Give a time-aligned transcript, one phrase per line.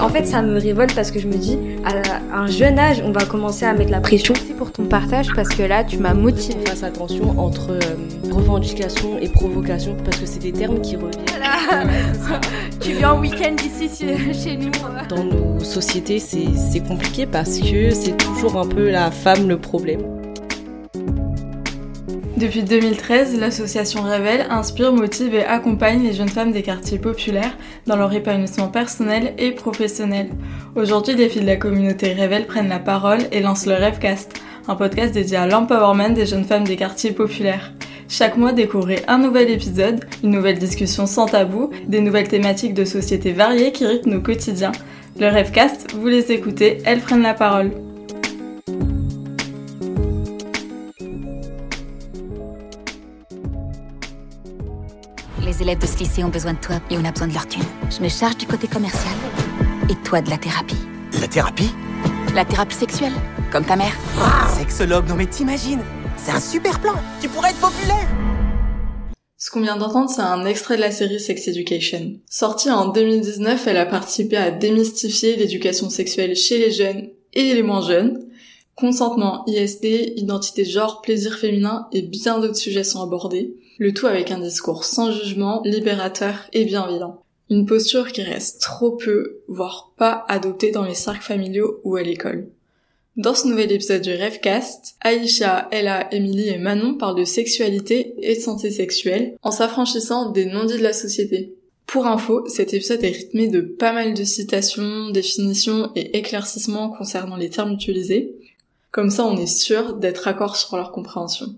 [0.00, 3.10] En fait, ça me révolte parce que je me dis, à un jeune âge, on
[3.10, 4.34] va commencer à mettre la pression.
[4.34, 6.58] Merci pour ton partage parce que là, tu m'as motivé.
[6.66, 11.24] Fasse attention entre euh, revendication et provocation parce que c'est des termes qui reviennent.
[11.28, 12.40] Voilà.
[12.80, 13.88] tu viens en week-end ici
[14.32, 14.70] chez nous.
[15.08, 20.17] Dans nos sociétés, c'est compliqué parce que c'est toujours un peu la femme le problème.
[22.38, 27.96] Depuis 2013, l'association Révèle inspire, motive et accompagne les jeunes femmes des quartiers populaires dans
[27.96, 30.30] leur épanouissement personnel et professionnel.
[30.76, 34.76] Aujourd'hui, les filles de la communauté Révèle prennent la parole et lancent le Rêvecast, un
[34.76, 37.72] podcast dédié à l'empowerment des jeunes femmes des quartiers populaires.
[38.08, 42.84] Chaque mois, découvrez un nouvel épisode, une nouvelle discussion sans tabou, des nouvelles thématiques de
[42.84, 44.72] société variées qui rythment nos quotidiens.
[45.18, 47.72] Le Rêvecast, vous les écoutez, elles prennent la parole.
[55.68, 57.62] Élèves de ce lycée ont besoin de toi et on a besoin de leur thune.
[57.90, 59.12] Je me charge du côté commercial
[59.90, 60.78] et toi de la thérapie.
[61.20, 61.70] La thérapie?
[62.34, 63.12] La thérapie sexuelle,
[63.52, 63.92] comme ta mère.
[64.56, 65.82] Sexologue, non mais t'imagines
[66.16, 68.08] C'est un super plan Tu pourrais être populaire
[69.36, 72.14] Ce qu'on vient d'entendre, c'est un extrait de la série Sex Education.
[72.30, 77.62] Sortie en 2019, elle a participé à démystifier l'éducation sexuelle chez les jeunes et les
[77.62, 78.24] moins jeunes.
[78.78, 84.06] Consentement, ISD, identité de genre, plaisir féminin et bien d'autres sujets sont abordés le tout
[84.06, 87.20] avec un discours sans jugement, libérateur et bienveillant.
[87.50, 92.02] Une posture qui reste trop peu, voire pas adoptée dans les cercles familiaux ou à
[92.02, 92.50] l'école.
[93.16, 98.36] Dans ce nouvel épisode du Rêvecast, Aïcha, Ella, Emily et Manon parlent de sexualité et
[98.36, 101.52] de santé sexuelle en s'affranchissant des non-dits de la société.
[101.88, 107.36] Pour info, cet épisode est rythmé de pas mal de citations, définitions et éclaircissements concernant
[107.36, 108.37] les termes utilisés.
[108.98, 111.54] Comme ça, on est sûr d'être accord sur leur compréhension.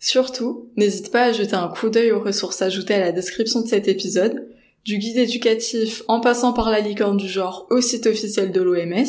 [0.00, 3.68] Surtout, n'hésite pas à jeter un coup d'œil aux ressources ajoutées à la description de
[3.68, 4.48] cet épisode,
[4.82, 9.04] du guide éducatif en passant par la licorne du genre au site officiel de l'OMS,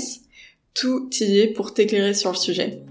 [0.73, 2.83] tout y est pour t'éclairer sur le sujet.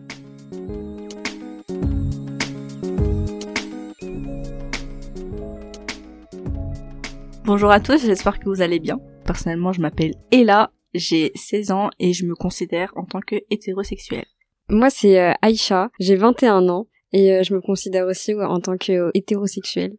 [7.45, 8.99] Bonjour à tous, j'espère que vous allez bien.
[9.27, 14.25] Personnellement, je m'appelle Ella, j'ai 16 ans et je me considère en tant que hétérosexuelle.
[14.69, 18.77] Moi, c'est euh, Aïcha, j'ai 21 ans et euh, je me considère aussi en tant
[18.77, 19.97] que euh, hétérosexuelle.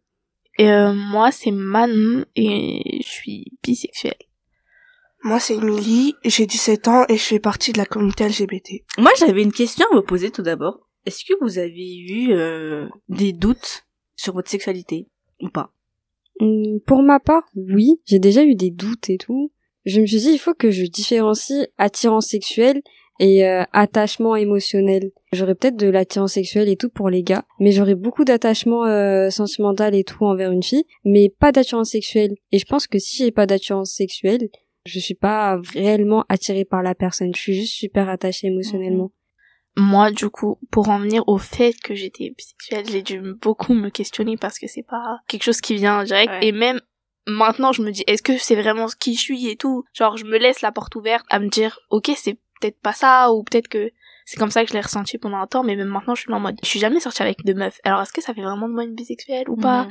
[0.58, 4.16] Et euh, moi, c'est Manon et je suis bisexuelle.
[5.22, 8.84] Moi, c'est Emily, j'ai 17 ans et je fais partie de la communauté LGBT.
[8.98, 10.88] Moi, j'avais une question à vous poser tout d'abord.
[11.04, 12.34] Est-ce que vous avez eu
[13.08, 13.84] des doutes
[14.14, 15.08] sur votre sexualité
[15.40, 15.72] ou pas?
[16.40, 18.00] Hum, Pour ma part, oui.
[18.04, 19.52] J'ai déjà eu des doutes et tout.
[19.84, 22.82] Je me suis dit, il faut que je différencie attirance sexuelle
[23.18, 25.10] et euh, attachement émotionnel.
[25.32, 29.30] J'aurais peut-être de l'attirance sexuelle et tout pour les gars, mais j'aurais beaucoup d'attachement euh,
[29.30, 32.34] sentimental et tout envers une fille, mais pas d'attirance sexuelle.
[32.52, 34.48] Et je pense que si j'ai pas d'attirance sexuelle,
[34.84, 37.34] je suis pas réellement attirée par la personne.
[37.34, 39.10] Je suis juste super attachée émotionnellement.
[39.76, 43.90] Moi, du coup, pour en venir au fait que j'étais bisexuelle, j'ai dû beaucoup me
[43.90, 46.32] questionner parce que c'est pas quelque chose qui vient direct.
[46.40, 46.80] Et même
[47.26, 49.84] maintenant, je me dis, est-ce que c'est vraiment ce qui je suis et tout?
[49.92, 53.32] Genre, je me laisse la porte ouverte à me dire, ok, c'est peut-être pas ça
[53.32, 53.90] ou peut-être que
[54.24, 56.32] c'est comme ça que je l'ai ressenti pendant un temps mais même maintenant je suis
[56.32, 58.68] en mode je suis jamais sortie avec de meufs alors est-ce que ça fait vraiment
[58.68, 59.88] de moi une bisexuelle ou pas?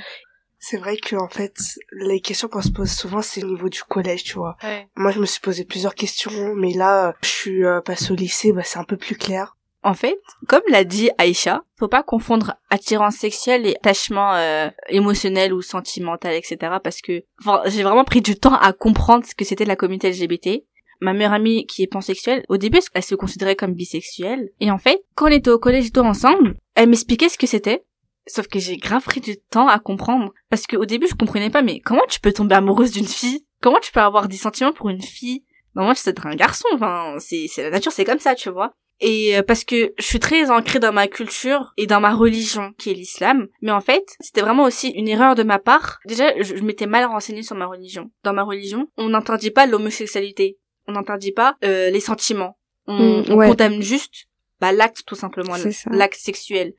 [0.60, 1.58] C'est vrai que en fait
[1.92, 4.58] les questions qu'on se pose souvent c'est au niveau du collège tu vois.
[4.96, 8.52] Moi je me suis posé plusieurs questions mais là je suis euh, passée au lycée
[8.52, 9.56] bah c'est un peu plus clair.
[9.86, 15.54] En fait, comme l'a dit Aïcha, faut pas confondre attirance sexuelle et attachement euh, émotionnel
[15.54, 16.58] ou sentimental, etc.
[16.84, 17.24] Parce que
[17.68, 20.64] j'ai vraiment pris du temps à comprendre ce que c'était la communauté LGBT
[21.02, 24.50] ma meilleure amie qui est pansexuelle, au début, elle se considérait comme bisexuelle.
[24.60, 27.48] Et en fait, quand on était au collège et tout ensemble, elle m'expliquait ce que
[27.48, 27.84] c'était.
[28.28, 30.34] Sauf que j'ai grave pris du temps à comprendre.
[30.50, 33.46] Parce qu'au début, je comprenais pas, mais comment tu peux tomber amoureuse d'une fille?
[33.62, 35.44] Comment tu peux avoir des sentiments pour une fille?
[35.76, 38.74] Normalement, être un garçon, enfin, c'est, c'est la nature, c'est comme ça, tu vois.
[39.02, 42.74] Et euh, parce que je suis très ancrée dans ma culture et dans ma religion
[42.78, 43.48] qui est l'islam.
[43.62, 46.00] Mais en fait, c'était vraiment aussi une erreur de ma part.
[46.06, 48.10] Déjà, je, m'étais mal renseignée sur ma religion.
[48.24, 52.58] Dans ma religion, on n'interdit pas l'homosexualité on n'interdit pas euh, les sentiments.
[52.88, 54.28] On, mm, condamne juste
[54.62, 55.56] bah, l'acte tout simplement,
[55.92, 56.74] l'acte sexuel.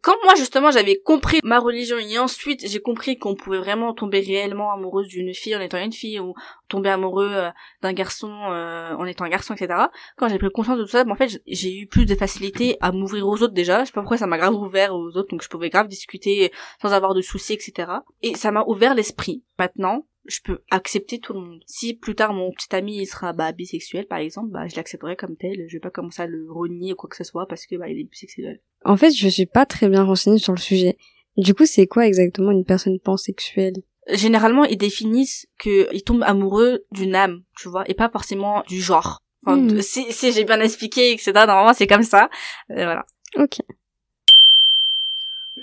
[0.00, 4.20] Quand moi justement j'avais compris ma religion et ensuite j'ai compris qu'on pouvait vraiment tomber
[4.20, 6.34] réellement amoureuse d'une fille en étant une fille ou
[6.68, 7.50] tomber amoureux euh,
[7.82, 9.86] d'un garçon euh, en étant un garçon etc.
[10.16, 12.76] Quand j'ai pris conscience de tout ça, bah, en fait j'ai eu plus de facilité
[12.80, 13.80] à m'ouvrir aux autres déjà.
[13.80, 16.52] Je sais pas pourquoi ça m'a grave ouvert aux autres donc je pouvais grave discuter
[16.80, 17.90] sans avoir de soucis etc.
[18.22, 19.42] Et ça m'a ouvert l'esprit.
[19.58, 21.60] Maintenant je peux accepter tout le monde.
[21.66, 25.16] Si plus tard mon petit ami il sera bah, bisexuel par exemple, bah je l'accepterai
[25.16, 27.66] comme tel, je vais pas commencer à le renier ou quoi que ce soit parce
[27.66, 28.60] que bah il est bisexuel.
[28.84, 30.96] En fait, je suis pas très bien renseignée sur le sujet.
[31.36, 33.74] Du coup, c'est quoi exactement une personne pansexuelle?
[34.10, 39.18] Généralement ils définissent qu'ils tombent amoureux d'une âme, tu vois, et pas forcément du genre.
[39.46, 39.80] Enfin, Hmm.
[39.80, 41.32] si, si j'ai bien expliqué, etc.
[41.34, 42.28] Normalement c'est comme ça.
[42.70, 43.06] Euh, voilà.
[43.36, 43.58] Ok.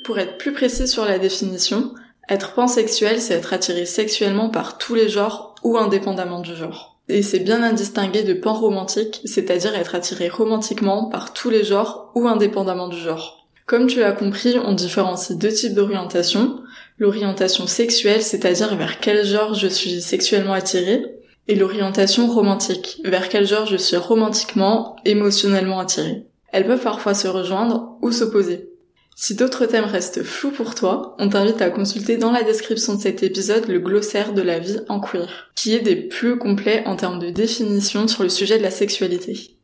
[0.03, 1.93] Pour être plus précis sur la définition,
[2.29, 6.99] être pansexuel, c'est être attiré sexuellement par tous les genres ou indépendamment du genre.
[7.07, 12.11] Et c'est bien à distinguer de panromantique, c'est-à-dire être attiré romantiquement par tous les genres
[12.15, 13.45] ou indépendamment du genre.
[13.67, 16.61] Comme tu l'as compris, on différencie deux types d'orientation.
[16.97, 21.03] L'orientation sexuelle, c'est-à-dire vers quel genre je suis sexuellement attiré,
[21.47, 26.25] et l'orientation romantique, vers quel genre je suis romantiquement, émotionnellement attiré.
[26.51, 28.69] Elles peuvent parfois se rejoindre ou s'opposer.
[29.17, 32.99] Si d'autres thèmes restent flous pour toi, on t'invite à consulter dans la description de
[32.99, 36.97] cet épisode le glossaire de la vie en queer, qui est des plus complets en
[36.97, 39.55] termes de définition sur le sujet de la sexualité.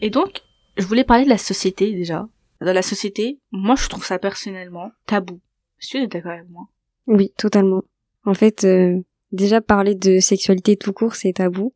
[0.00, 0.40] Et donc,
[0.78, 2.26] je voulais parler de la société déjà.
[2.62, 5.38] Dans la société, moi je trouve ça personnellement tabou.
[5.80, 6.64] Est-ce que tu es d'accord avec moi?
[7.08, 7.82] Oui, totalement.
[8.24, 8.96] En fait, euh,
[9.32, 11.74] déjà parler de sexualité tout court, c'est tabou.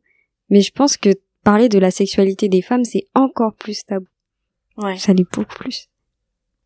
[0.49, 1.09] Mais je pense que
[1.43, 4.07] parler de la sexualité des femmes, c'est encore plus tabou.
[4.77, 4.97] Ouais.
[4.97, 5.89] Ça l'est beaucoup plus.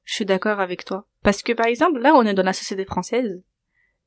[0.03, 1.07] Je suis d'accord avec toi.
[1.23, 3.41] Parce que par exemple, là on est dans la société française,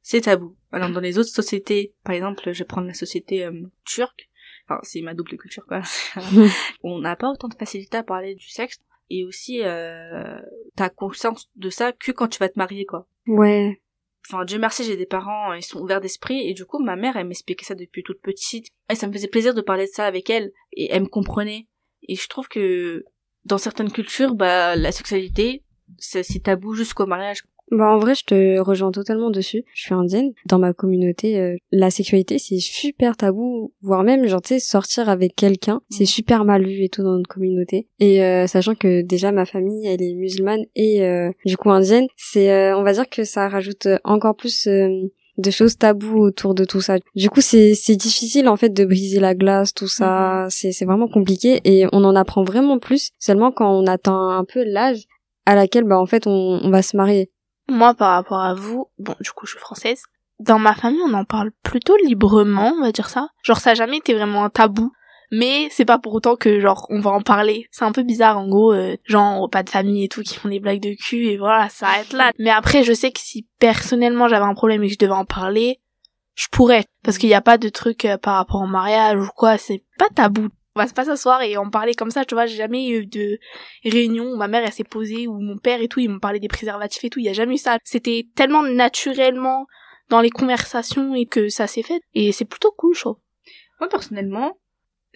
[0.03, 0.57] c'est tabou.
[0.73, 4.29] Alors dans les autres sociétés, par exemple, je vais prendre la société euh, turque,
[4.67, 5.83] enfin c'est ma double culture quoi,
[6.83, 8.81] on n'a pas autant de facilité à parler du sexe
[9.11, 10.39] et aussi euh,
[10.77, 13.07] t'as conscience de ça que quand tu vas te marier quoi.
[13.27, 13.81] Ouais.
[14.29, 17.17] Enfin Dieu merci j'ai des parents, ils sont ouverts d'esprit et du coup ma mère
[17.17, 20.07] elle m'expliquait ça depuis toute petite et ça me faisait plaisir de parler de ça
[20.07, 21.69] avec elle et elle me comprenait
[22.03, 23.05] et je trouve que
[23.45, 25.63] dans certaines cultures bah la sexualité
[25.99, 27.43] c'est tabou jusqu'au mariage.
[27.71, 29.65] Bah en vrai, je te rejoins totalement dessus.
[29.73, 30.33] Je suis indienne.
[30.47, 35.09] Dans ma communauté, euh, la sexualité c'est super tabou, voire même genre tu sais sortir
[35.09, 37.89] avec quelqu'un, c'est super mal vu et tout dans notre communauté.
[38.01, 42.07] Et euh, sachant que déjà ma famille elle est musulmane et euh, du coup indienne,
[42.17, 44.89] c'est euh, on va dire que ça rajoute encore plus euh,
[45.39, 46.97] de choses taboues autour de tout ça.
[47.15, 50.47] Du coup, c'est c'est difficile en fait de briser la glace, tout ça.
[50.51, 54.45] C'est c'est vraiment compliqué et on en apprend vraiment plus seulement quand on atteint un
[54.45, 55.05] peu l'âge
[55.47, 57.31] à laquelle bah en fait on, on va se marier.
[57.69, 60.03] Moi, par rapport à vous, bon, du coup, je suis française.
[60.39, 63.29] Dans ma famille, on en parle plutôt librement, on va dire ça.
[63.43, 64.93] Genre, ça a jamais été vraiment un tabou.
[65.31, 67.67] Mais c'est pas pour autant que, genre, on va en parler.
[67.71, 70.49] C'est un peu bizarre, en gros, euh, genre, pas de famille et tout, qui font
[70.49, 72.33] des blagues de cul, et voilà, ça arrête là.
[72.39, 75.25] Mais après, je sais que si personnellement j'avais un problème et que je devais en
[75.25, 75.81] parler,
[76.35, 76.85] je pourrais.
[77.03, 79.85] Parce qu'il n'y a pas de truc euh, par rapport au mariage ou quoi, c'est
[79.99, 80.49] pas tabou.
[80.77, 83.39] On va pas s'asseoir et en parler comme ça, tu vois, j'ai jamais eu de
[83.85, 86.41] réunion où ma mère elle s'est posée ou mon père et tout, ils m'ont parlé
[86.41, 87.79] des préservatifs et tout, il y a jamais eu ça.
[87.85, 89.67] C'était tellement naturellement
[90.09, 93.19] dans les conversations et que ça s'est fait et c'est plutôt cool, je trouve.
[93.79, 94.59] Moi personnellement,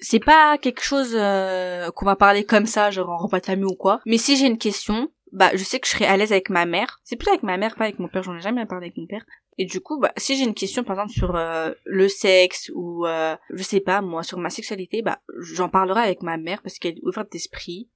[0.00, 3.64] c'est pas quelque chose euh, qu'on va parler comme ça, genre en repas de famille
[3.64, 4.00] ou quoi.
[4.06, 6.66] Mais si j'ai une question, bah je sais que je serai à l'aise avec ma
[6.66, 7.00] mère.
[7.04, 8.22] C'est plus avec ma mère, pas avec mon père.
[8.22, 9.24] J'en ai jamais parlé avec mon père.
[9.58, 13.06] Et du coup, bah si j'ai une question par exemple sur euh, le sexe ou
[13.06, 16.78] euh, je sais pas moi sur ma sexualité, bah j'en parlerai avec ma mère parce
[16.78, 17.88] qu'elle est ouverte d'esprit.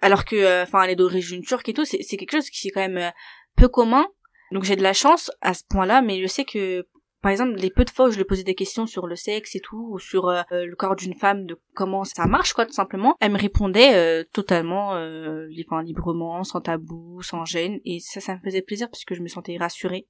[0.00, 2.70] Alors que, enfin, elle est d'origine turque et tout, c'est c'est quelque chose qui est
[2.70, 3.10] quand même euh,
[3.56, 4.06] peu commun.
[4.52, 6.86] Donc j'ai de la chance à ce point-là, mais je sais que
[7.20, 9.54] par exemple, les peu de fois où je lui posais des questions sur le sexe
[9.56, 12.72] et tout, ou sur euh, le corps d'une femme, de comment ça marche, quoi, tout
[12.72, 18.34] simplement, elle me répondait euh, totalement, euh, librement, sans tabou, sans gêne, et ça, ça
[18.34, 20.06] me faisait plaisir parce que je me sentais rassurée.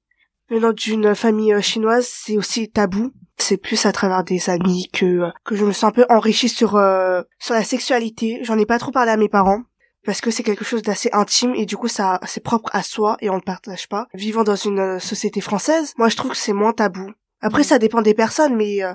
[0.49, 3.11] Venant d'une famille euh, chinoise, c'est aussi tabou.
[3.37, 6.49] C'est plus à travers des amis que euh, que je me sens un peu enrichie
[6.49, 8.39] sur euh, sur la sexualité.
[8.41, 9.61] J'en ai pas trop parlé à mes parents
[10.05, 13.17] parce que c'est quelque chose d'assez intime et du coup ça c'est propre à soi
[13.21, 14.07] et on le partage pas.
[14.13, 17.11] Vivant dans une euh, société française, moi je trouve que c'est moins tabou.
[17.41, 18.93] Après ça dépend des personnes mais euh,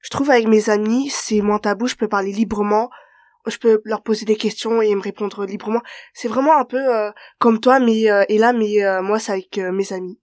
[0.00, 2.90] je trouve avec mes amis c'est moins tabou, je peux parler librement,
[3.46, 5.82] je peux leur poser des questions et ils me répondre librement.
[6.14, 9.32] C'est vraiment un peu euh, comme toi mais euh, et là mais euh, moi c'est
[9.32, 10.18] avec euh, mes amis.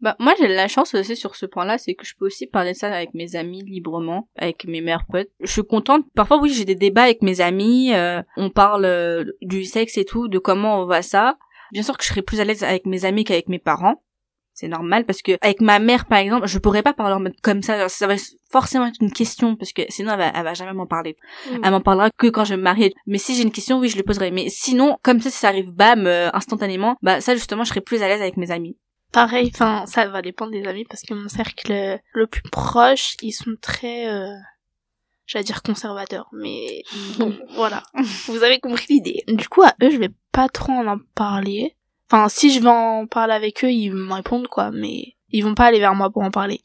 [0.00, 2.72] Bah moi j'ai la chance aussi sur ce point-là, c'est que je peux aussi parler
[2.72, 5.28] de ça avec mes amis librement, avec mes meilleurs potes.
[5.40, 6.04] Je suis contente.
[6.14, 10.04] Parfois oui j'ai des débats avec mes amis, euh, on parle euh, du sexe et
[10.04, 11.36] tout, de comment on voit ça.
[11.72, 14.02] Bien sûr que je serais plus à l'aise avec mes amis qu'avec mes parents.
[14.54, 17.40] C'est normal parce que avec ma mère par exemple, je pourrais pas parler en mode
[17.42, 17.88] comme ça.
[17.88, 18.14] Ça va
[18.50, 21.16] forcément être une question parce que sinon elle va, elle va jamais m'en parler.
[21.48, 21.60] Mm.
[21.62, 22.92] Elle m'en parlera que quand je me marier.
[23.06, 24.32] Mais si j'ai une question, oui je le poserai.
[24.32, 27.80] Mais sinon comme ça si ça arrive bam euh, instantanément, bah ça justement je serais
[27.80, 28.76] plus à l'aise avec mes amis.
[29.12, 33.32] Pareil, enfin, ça va dépendre des amis parce que mon cercle le plus proche, ils
[33.32, 34.34] sont très, euh,
[35.26, 36.82] j'allais dire conservateurs, mais
[37.18, 37.82] bon, voilà.
[38.26, 39.24] Vous avez compris l'idée.
[39.28, 41.74] Du coup, à eux, je vais pas trop en en parler.
[42.10, 45.54] Enfin, si je vais en parler avec eux, ils me répondent quoi, mais ils vont
[45.54, 46.60] pas aller vers moi pour en parler.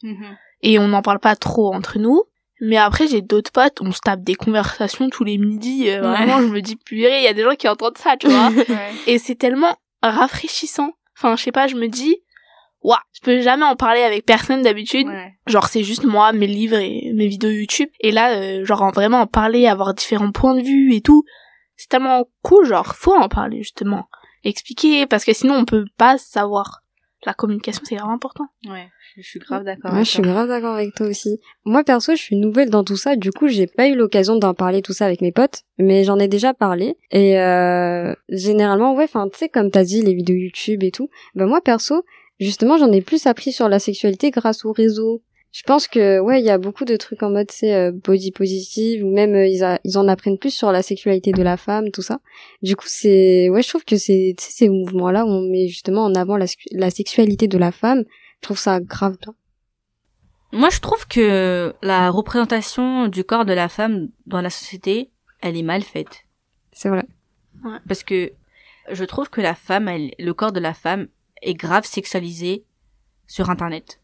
[0.62, 2.24] Et on n'en parle pas trop entre nous.
[2.62, 5.90] Mais après, j'ai d'autres potes, on se tape des conversations tous les midis.
[5.90, 6.08] euh, Ouais.
[6.26, 8.52] Vraiment, je me dis, purée, il y a des gens qui entendent ça, tu vois.
[9.08, 10.92] Et c'est tellement rafraîchissant.
[11.18, 12.18] Enfin, je sais pas, je me dis,
[12.84, 15.08] Ouah, je peux jamais en parler avec personne d'habitude.
[15.48, 17.90] Genre c'est juste moi, mes livres et mes vidéos YouTube.
[18.02, 21.24] Et là, euh, genre vraiment en parler, avoir différents points de vue et tout,
[21.78, 22.66] c'est tellement cool.
[22.66, 24.08] Genre faut en parler justement,
[24.44, 26.82] expliquer parce que sinon on peut pas savoir.
[27.26, 28.48] La communication c'est vraiment important.
[28.68, 29.94] Ouais, je suis grave d'accord.
[29.94, 31.40] Ouais, je suis grave d'accord avec toi aussi.
[31.64, 34.54] Moi perso, je suis nouvelle dans tout ça, du coup j'ai pas eu l'occasion d'en
[34.54, 36.98] parler tout ça avec mes potes, mais j'en ai déjà parlé.
[37.12, 41.10] Et euh, généralement, ouais, enfin tu sais comme t'as dit les vidéos YouTube et tout,
[41.34, 42.04] bah moi perso
[42.40, 45.22] justement, j'en ai plus appris sur la sexualité grâce au réseau.
[45.52, 48.32] Je pense que ouais, il y a beaucoup de trucs en mode c'est euh, body
[48.32, 51.92] positive ou même euh, ils, ils en apprennent plus sur la sexualité de la femme,
[51.92, 52.22] tout ça.
[52.64, 56.16] Du coup, c'est ouais, je trouve que c'est ces mouvements-là où on met justement en
[56.16, 58.04] avant la, la sexualité de la femme.
[58.42, 59.36] Je trouve ça grave bien.
[60.54, 65.12] Moi, je trouve que la représentation du corps de la femme dans la société,
[65.42, 66.26] elle est mal faite.
[66.72, 67.06] C'est vrai.
[67.64, 67.78] Ouais.
[67.88, 68.32] Parce que
[68.92, 71.08] je trouve que la femme, elle, le corps de la femme,
[71.44, 72.64] est grave sexualisé
[73.28, 74.00] sur Internet.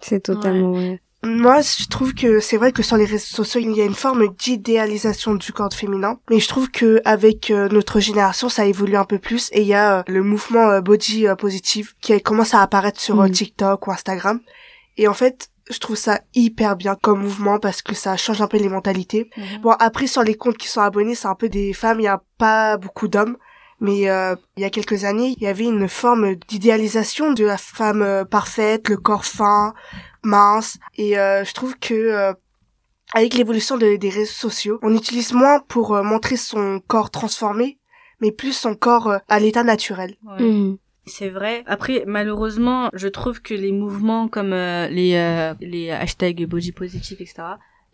[0.00, 1.00] C'est totalement vrai.
[1.24, 3.94] Moi, je trouve que c'est vrai que sur les réseaux sociaux, il y a une
[3.94, 8.96] forme d'idéalisation du corps féminin, mais je trouve que avec euh, notre génération, ça évolue
[8.96, 12.54] un peu plus et il y a euh, le mouvement euh, body positive qui commence
[12.54, 13.30] à apparaître sur mm.
[13.32, 14.40] TikTok ou Instagram.
[14.96, 18.46] Et en fait, je trouve ça hyper bien comme mouvement parce que ça change un
[18.46, 19.28] peu les mentalités.
[19.36, 19.60] Mm-hmm.
[19.60, 22.08] Bon, après sur les comptes qui sont abonnés, c'est un peu des femmes, il y
[22.08, 23.36] a pas beaucoup d'hommes.
[23.80, 27.58] Mais euh, il y a quelques années, il y avait une forme d'idéalisation de la
[27.58, 29.72] femme euh, parfaite, le corps fin,
[30.22, 30.78] mince.
[30.96, 32.34] Et euh, je trouve que
[33.14, 37.78] avec l'évolution des réseaux sociaux, on utilise moins pour montrer son corps transformé,
[38.20, 40.16] mais plus son corps à l'état naturel.
[40.38, 40.74] Mmh.
[41.06, 41.62] C'est vrai.
[41.66, 47.42] Après, malheureusement, je trouve que les mouvements comme les les hashtags body positive, etc.,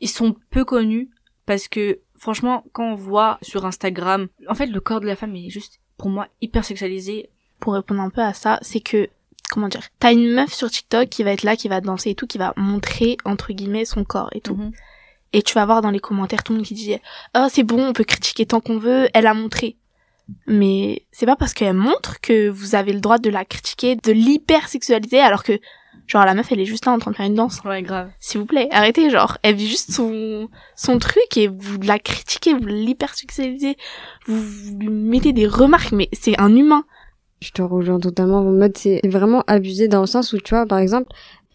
[0.00, 1.10] ils sont peu connus
[1.46, 5.36] parce que franchement, quand on voit sur Instagram, en fait, le corps de la femme
[5.36, 7.28] est juste, pour moi, hyper sexualisé.
[7.60, 9.10] Pour répondre un peu à ça, c'est que,
[9.50, 12.14] comment dire, t'as une meuf sur TikTok qui va être là, qui va danser et
[12.14, 14.54] tout, qui va montrer, entre guillemets, son corps et tout.
[14.54, 14.72] Mhm.
[15.34, 16.96] Et tu vas voir dans les commentaires tout le monde qui dit,
[17.36, 19.76] oh, c'est bon, on peut critiquer tant qu'on veut, elle a montré.
[20.46, 24.12] Mais c'est pas parce qu'elle montre que vous avez le droit de la critiquer, de
[24.12, 25.60] l'hyper sexualiser, alors que
[26.06, 27.60] Genre la meuf elle est juste là en train de faire une danse.
[27.64, 28.10] Ouais, grave.
[28.20, 32.54] S'il vous plaît, arrêtez, genre elle vit juste son son truc et vous la critiquez,
[32.54, 33.76] vous l'hypersexualisez,
[34.26, 36.84] vous, vous lui mettez des remarques mais c'est un humain.
[37.40, 40.66] Je te rejoins totalement en mode c'est vraiment abusé dans le sens où tu vois
[40.66, 41.08] par exemple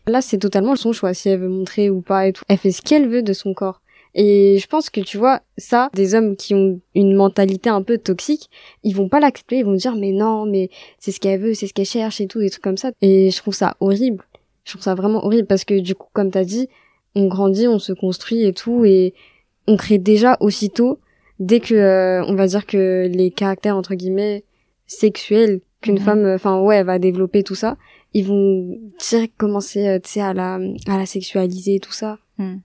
[0.08, 2.44] là c'est totalement son choix si elle veut montrer ou pas et tout.
[2.48, 3.82] Elle fait ce qu'elle veut de son corps.
[4.16, 7.98] Et je pense que tu vois, ça, des hommes qui ont une mentalité un peu
[7.98, 8.50] toxique,
[8.84, 11.68] ils vont pas l'accepter, ils vont dire mais non, mais c'est ce qu'elle veut, c'est
[11.68, 12.92] ce qu'elle cherche et tout, des trucs comme ça.
[13.02, 14.26] Et je trouve ça horrible.
[14.64, 16.68] Je trouve ça vraiment horrible parce que du coup, comme t'as dit,
[17.16, 19.14] on grandit, on se construit et tout, et
[19.68, 21.00] on crée déjà aussitôt,
[21.40, 24.44] dès que, euh, on va dire que les caractères, entre guillemets,
[24.86, 26.02] sexuels qu'une mhm.
[26.02, 27.78] femme, enfin ouais, va développer tout ça,
[28.14, 32.18] ils vont direct commencer, euh, tu sais, à la, à la sexualiser tout ça.
[32.38, 32.58] Hmm.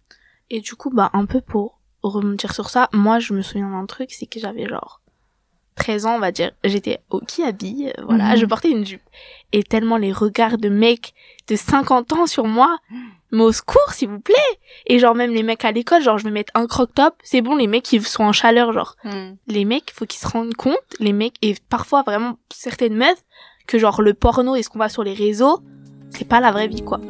[0.50, 3.86] Et du coup, bah, un peu pour remonter sur ça, moi, je me souviens d'un
[3.86, 5.00] truc, c'est que j'avais genre
[5.76, 8.36] 13 ans, on va dire, j'étais au kiabi, euh, voilà, mhm.
[8.36, 9.02] je portais une jupe.
[9.52, 11.14] Et tellement les regards de mecs
[11.48, 12.78] de 50 ans sur moi,
[13.30, 14.34] mais au secours, s'il vous plaît.
[14.86, 17.40] Et genre même les mecs à l'école, genre je vais mettre un croc top, c'est
[17.40, 18.96] bon, les mecs ils sont en chaleur, genre.
[19.04, 19.34] Hmm.
[19.46, 23.24] Les mecs, faut qu'ils se rendent compte, les mecs, et parfois vraiment certaines meufs,
[23.66, 25.60] que genre le porno et ce qu'on voit sur les réseaux,
[26.10, 27.00] c'est pas la vraie vie, quoi.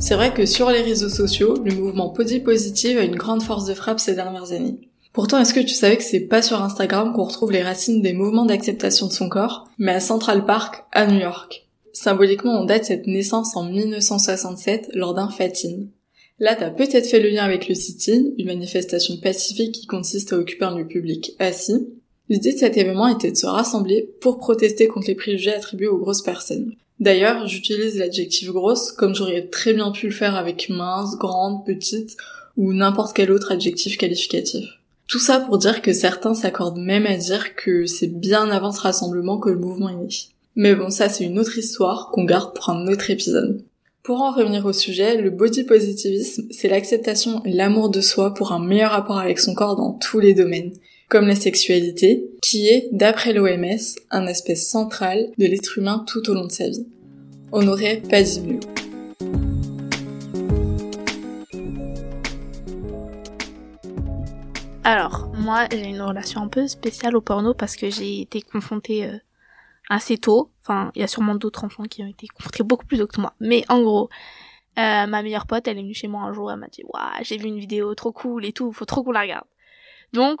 [0.00, 3.66] C'est vrai que sur les réseaux sociaux, le mouvement Pody Positive a une grande force
[3.66, 4.88] de frappe ces dernières années.
[5.12, 8.14] Pourtant, est-ce que tu savais que c'est pas sur Instagram qu'on retrouve les racines des
[8.14, 11.66] mouvements d'acceptation de son corps, mais à Central Park, à New York?
[11.92, 15.84] Symboliquement, on date cette naissance en 1967 lors d'un fatin.
[16.38, 20.38] Là, t'as peut-être fait le lien avec le sit-in, une manifestation pacifique qui consiste à
[20.38, 21.88] occuper un lieu public assis.
[22.30, 25.98] L'idée de cet événement était de se rassembler pour protester contre les préjugés attribués aux
[25.98, 26.74] grosses personnes.
[27.00, 32.16] D'ailleurs, j'utilise l'adjectif grosse comme j'aurais très bien pu le faire avec mince, grande, petite
[32.58, 34.66] ou n'importe quel autre adjectif qualificatif.
[35.08, 38.82] Tout ça pour dire que certains s'accordent même à dire que c'est bien avant ce
[38.82, 40.08] rassemblement que le mouvement est né.
[40.56, 43.64] Mais bon, ça c'est une autre histoire qu'on garde pour un autre épisode.
[44.02, 48.52] Pour en revenir au sujet, le body positivisme, c'est l'acceptation et l'amour de soi pour
[48.52, 50.72] un meilleur rapport avec son corps dans tous les domaines,
[51.10, 56.34] comme la sexualité, qui est, d'après l'OMS, un aspect central de l'être humain tout au
[56.34, 56.86] long de sa vie.
[57.50, 58.60] On n'aurait pas dit mieux.
[64.84, 69.06] Alors, moi, j'ai une relation un peu spéciale au porno parce que j'ai été confrontée
[69.06, 69.18] euh,
[69.88, 70.52] assez tôt.
[70.62, 73.20] Enfin, il y a sûrement d'autres enfants qui ont été confrontés beaucoup plus tôt que
[73.20, 73.34] moi.
[73.40, 74.10] Mais en gros,
[74.78, 77.02] euh, ma meilleure pote, elle est venue chez moi un jour, elle m'a dit, waouh,
[77.22, 79.46] j'ai vu une vidéo trop cool et tout, faut trop qu'on la regarde.
[80.12, 80.40] Donc,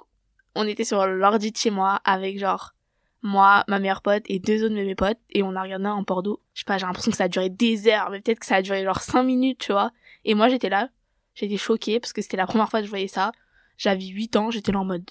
[0.54, 2.74] on était sur l'ordi de chez moi avec genre
[3.22, 6.02] moi, ma meilleure pote et deux autres de mes potes et on a regardé un
[6.04, 6.40] porno.
[6.54, 8.56] Je sais pas, j'ai l'impression que ça a duré des heures, mais peut-être que ça
[8.56, 9.92] a duré genre cinq minutes, tu vois.
[10.24, 10.88] Et moi j'étais là,
[11.34, 13.32] j'étais choquée parce que c'était la première fois que je voyais ça.
[13.76, 15.10] J'avais 8 ans, j'étais là en mode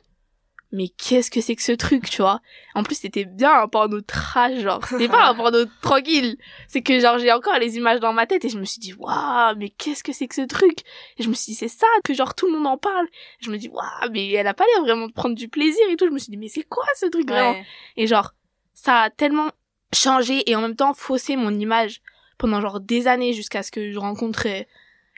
[0.71, 2.41] mais qu'est-ce que c'est que ce truc, tu vois?
[2.75, 6.37] En plus, c'était bien un porno trash, genre, c'était pas un porno tranquille.
[6.67, 8.93] C'est que, genre, j'ai encore les images dans ma tête et je me suis dit,
[8.93, 10.81] waouh, mais qu'est-ce que c'est que ce truc?
[11.17, 13.07] Et je me suis dit, c'est ça, que genre, tout le monde en parle.
[13.39, 15.95] je me dis, waouh, mais elle a pas l'air vraiment de prendre du plaisir et
[15.95, 16.05] tout.
[16.05, 17.55] Je me suis dit, mais c'est quoi ce truc, vraiment?
[17.97, 18.35] Et genre,
[18.75, 19.49] ça a tellement
[19.91, 22.01] changé et en même temps faussé mon image
[22.37, 24.47] pendant genre des années jusqu'à ce que je rencontre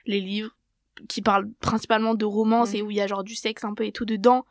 [0.06, 0.56] les livres
[1.08, 2.76] qui parlent principalement de romance mm.
[2.76, 4.46] et où il y a genre du sexe un peu et tout dedans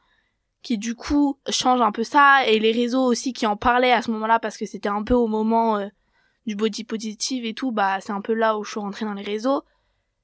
[0.61, 4.01] qui du coup changent un peu ça et les réseaux aussi qui en parlaient à
[4.01, 5.87] ce moment-là parce que c'était un peu au moment euh,
[6.45, 9.13] du body positive et tout bah c'est un peu là où je suis rentrée dans
[9.13, 9.63] les réseaux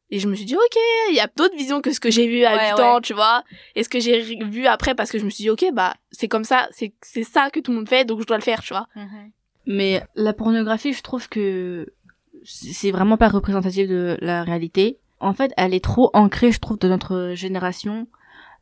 [0.09, 0.77] et je me suis dit ok
[1.09, 3.43] il y a d'autres visions que ce que j'ai vu à 8 ans tu vois
[3.75, 6.27] et ce que j'ai vu après parce que je me suis dit ok bah c'est
[6.27, 8.61] comme ça c'est c'est ça que tout le monde fait donc je dois le faire
[8.61, 9.31] tu vois mm-hmm.
[9.65, 11.93] mais la pornographie je trouve que
[12.43, 16.77] c'est vraiment pas représentatif de la réalité en fait, elle est trop ancrée, je trouve,
[16.77, 18.07] de notre génération.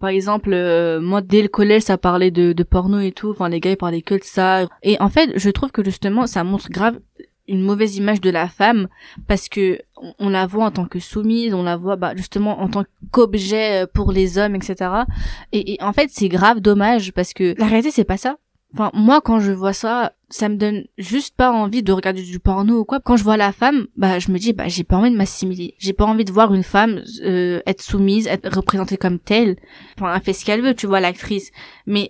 [0.06, 3.32] Par exemple, euh, moi, dès le collège, ça parlait de, de porno et tout.
[3.32, 4.68] Enfin, les gars, ils parlaient que de ça.
[4.84, 7.00] Et en fait, je trouve que justement, ça montre grave
[7.48, 8.88] une mauvaise image de la femme
[9.28, 9.80] parce que
[10.20, 13.86] on, la voit en tant que soumise, on la voit bah, justement en tant qu'objet
[13.86, 14.92] euh, pour les hommes, etc.
[15.52, 18.38] Et, et en fait, c'est grave dommage parce que la réalité, c'est pas ça.
[18.76, 22.40] Enfin, moi, quand je vois ça, ça me donne juste pas envie de regarder du
[22.40, 23.00] porno ou quoi.
[23.00, 25.76] Quand je vois la femme, bah, je me dis, bah, j'ai pas envie de m'assimiler.
[25.78, 29.56] J'ai pas envie de voir une femme euh, être soumise, être représentée comme telle.
[29.98, 31.52] Enfin, elle fait ce qu'elle veut, tu vois, l'actrice.
[31.86, 32.10] Mais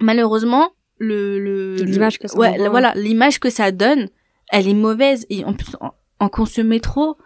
[0.00, 4.08] malheureusement, le, le l'image que ça ouais, voilà, l'image que ça donne,
[4.50, 5.76] elle est mauvaise et en plus
[6.18, 7.16] en, consommer trop,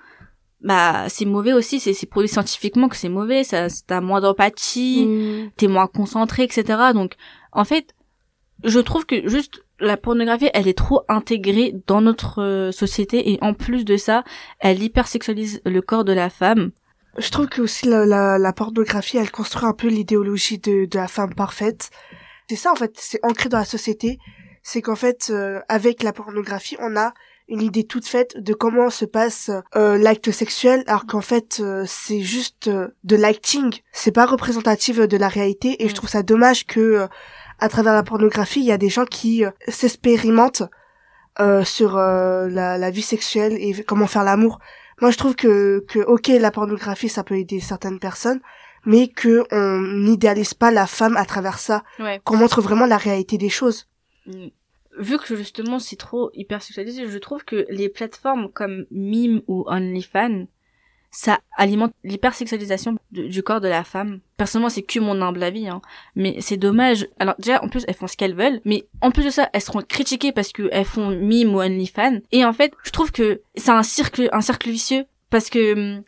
[0.60, 5.04] bah c'est mauvais aussi c'est c'est prouvé scientifiquement que c'est mauvais ça t'as moins d'empathie
[5.04, 5.50] mmh.
[5.56, 7.16] t'es moins concentré etc donc
[7.52, 7.94] en fait
[8.62, 13.38] je trouve que juste la pornographie, elle est trop intégrée dans notre euh, société et
[13.42, 14.24] en plus de ça,
[14.60, 16.70] elle hypersexualise le corps de la femme.
[17.18, 20.98] Je trouve que aussi la, la, la pornographie, elle construit un peu l'idéologie de, de
[20.98, 21.90] la femme parfaite.
[22.48, 24.18] C'est ça en fait, c'est ancré dans la société.
[24.62, 27.12] C'est qu'en fait, euh, avec la pornographie, on a
[27.48, 32.22] une idée toute faite de comment se passe euh, l'acte sexuel, alors qu'en fait c'est
[32.22, 33.80] juste de l'acting.
[33.92, 35.96] C'est pas représentatif de la réalité et je mm.
[35.96, 37.06] trouve ça dommage que
[37.58, 40.64] à travers la pornographie, il y a des gens qui euh, s'expérimentent
[41.40, 44.58] euh, sur euh, la, la, vie sexuelle et comment faire l'amour.
[45.00, 48.40] Moi, je trouve que, que ok, la pornographie, ça peut aider certaines personnes,
[48.84, 51.82] mais que on n'idéalise pas la femme à travers ça,
[52.22, 53.88] qu'on montre vraiment la réalité des choses.
[54.26, 54.48] Mm.
[54.96, 59.64] Vu que justement c'est trop hyper sexualisé, je trouve que les plateformes comme Mime ou
[59.66, 60.46] OnlyFans
[61.14, 64.18] ça alimente l'hypersexualisation du corps de la femme.
[64.36, 65.80] Personnellement, c'est que mon humble avis, hein.
[66.16, 67.06] Mais c'est dommage.
[67.20, 68.60] Alors, déjà, en plus, elles font ce qu'elles veulent.
[68.64, 72.18] Mais en plus de ça, elles seront critiquées parce qu'elles font mime ou OnlyFans.
[72.32, 75.04] Et en fait, je trouve que c'est un cercle, un cercle vicieux.
[75.30, 76.02] Parce que, hum,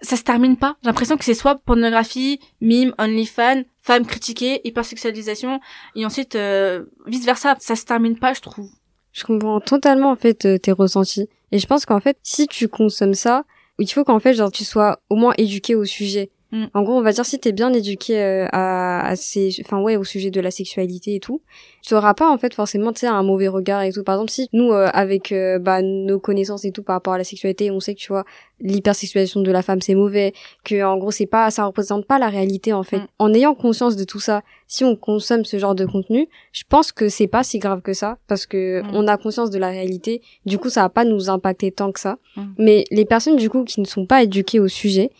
[0.00, 0.76] ça se termine pas.
[0.82, 5.60] J'ai l'impression que c'est soit pornographie, mime, OnlyFans, femme critiquée, hypersexualisation,
[5.94, 7.56] et ensuite euh, vice versa.
[7.60, 8.70] Ça se termine pas, je trouve.
[9.12, 11.28] Je comprends totalement en fait euh, tes ressentis.
[11.52, 13.44] Et je pense qu'en fait, si tu consommes ça,
[13.78, 16.64] il faut qu'en fait genre tu sois au moins éduqué au sujet Mm.
[16.72, 19.96] En gros, on va dire si t'es bien éduqué euh, à, à ces, enfin ouais,
[19.96, 21.42] au sujet de la sexualité et tout,
[21.82, 24.02] tu auras pas en fait forcément tu sais un mauvais regard et tout.
[24.02, 27.18] Par exemple, si nous euh, avec euh, bah, nos connaissances et tout par rapport à
[27.18, 28.24] la sexualité, on sait que tu vois
[28.60, 30.32] l'hypersexualisation de la femme c'est mauvais,
[30.64, 32.98] que en gros c'est pas, ça représente pas la réalité en fait.
[32.98, 33.06] Mm.
[33.18, 36.92] En ayant conscience de tout ça, si on consomme ce genre de contenu, je pense
[36.92, 38.90] que c'est pas si grave que ça parce que mm.
[38.94, 40.22] on a conscience de la réalité.
[40.46, 42.16] Du coup, ça va pas nous impacter tant que ça.
[42.56, 45.10] Mais les personnes du coup qui ne sont pas éduquées au sujet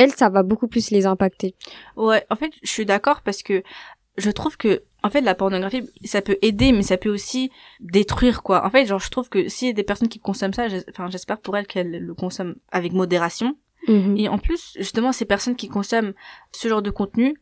[0.00, 1.54] elles, ça va beaucoup plus les impacter.
[1.96, 3.62] Ouais, en fait, je suis d'accord parce que
[4.16, 8.42] je trouve que en fait la pornographie ça peut aider mais ça peut aussi détruire
[8.42, 8.66] quoi.
[8.66, 11.08] En fait, genre je trouve que s'il y a des personnes qui consomment ça, enfin
[11.10, 13.56] j'espère pour elles qu'elles le consomment avec modération.
[13.88, 14.16] Mhm.
[14.18, 16.12] Et en plus, justement ces personnes qui consomment
[16.52, 17.36] ce genre de contenu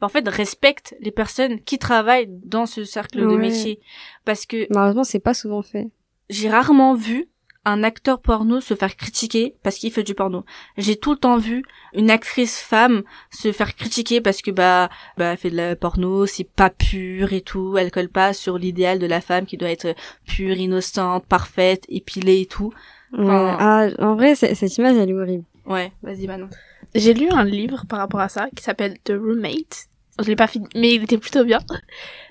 [0.00, 3.80] en fait respectent les personnes qui travaillent dans ce cercle de métier
[4.24, 5.88] parce que malheureusement c'est pas souvent fait.
[6.30, 7.28] J'ai rarement vu
[7.64, 10.44] un acteur porno se faire critiquer parce qu'il fait du porno.
[10.76, 15.32] J'ai tout le temps vu une actrice femme se faire critiquer parce que bah bah
[15.32, 18.98] elle fait de la porno, c'est pas pur et tout, elle colle pas sur l'idéal
[18.98, 19.94] de la femme qui doit être
[20.26, 22.72] pure, innocente, parfaite, épilée et tout.
[23.16, 25.44] ah, en vrai cette image elle est horrible.
[25.66, 26.48] Ouais, vas-y Manon.
[26.94, 29.88] J'ai lu un livre par rapport à ça qui s'appelle The Roommate.
[30.22, 31.58] Je l'ai pas fini, mais il était plutôt bien.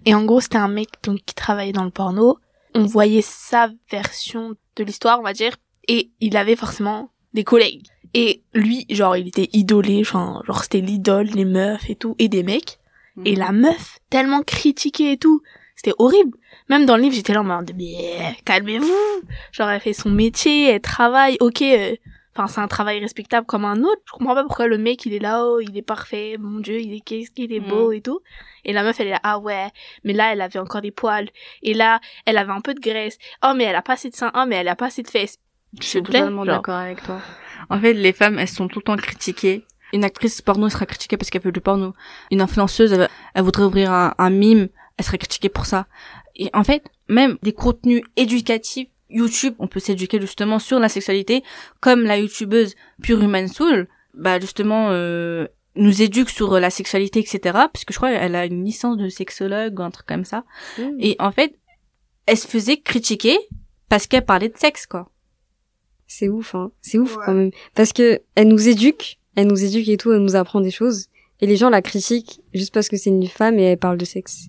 [0.06, 2.38] Et en gros, c'était un mec donc qui travaillait dans le porno.
[2.76, 5.56] On voyait sa version de l'histoire, on va dire,
[5.88, 7.86] et il avait forcément des collègues.
[8.14, 12.30] Et lui, genre, il était idolé, genre, genre c'était l'idole, les meufs et tout, et
[12.30, 12.80] des mecs.
[13.26, 13.40] Et mhm.
[13.40, 15.42] la meuf, tellement critiquée et tout,
[15.76, 16.38] c'était horrible.
[16.70, 19.22] Même dans le livre, j'étais là en mode, mais calmez-vous.
[19.52, 21.62] Genre, elle fait son métier, elle travaille, ok.
[21.62, 21.96] euh,
[22.36, 24.02] Enfin, c'est un travail respectable comme un autre.
[24.06, 26.80] Je comprends pas pourquoi le mec, il est là, oh, il est parfait, mon dieu,
[26.80, 28.22] il est qu'est-ce qu'il est beau et tout.
[28.66, 29.68] Et la meuf, elle est là, ah ouais,
[30.04, 31.30] mais là, elle avait encore des poils.
[31.62, 33.18] Et là, elle avait un peu de graisse.
[33.46, 34.32] Oh, mais elle a pas assez de seins.
[34.36, 35.38] Oh, mais elle a pas assez de fesses.
[35.80, 37.20] Je suis totalement d'accord avec toi.
[37.70, 39.66] En fait, les femmes, elles sont tout le temps critiquées.
[39.92, 41.94] Une actrice porno sera critiquée parce qu'elle fait du porno.
[42.32, 45.86] Une influenceuse, elle, elle voudrait ouvrir un, un mime, elle serait critiquée pour ça.
[46.36, 51.44] Et en fait, même des contenus éducatifs, YouTube, on peut s'éduquer justement sur la sexualité,
[51.80, 57.40] comme la youtubeuse Pure Human Soul, bah justement, euh, nous éduque sur la sexualité, etc.
[57.54, 60.44] Parce que je crois qu'elle a une licence de sexologue ou un truc comme ça.
[60.78, 60.98] Mm.
[61.00, 61.56] Et en fait,
[62.26, 63.38] elle se faisait critiquer
[63.90, 65.10] parce qu'elle parlait de sexe, quoi.
[66.08, 66.72] C'est ouf, hein.
[66.82, 67.24] C'est ouf Ouais.
[67.26, 67.52] quand même.
[67.76, 71.08] Parce que elle nous éduque, elle nous éduque et tout, elle nous apprend des choses.
[71.42, 74.06] Et les gens la critiquent juste parce que c'est une femme et elle parle de
[74.06, 74.48] sexe.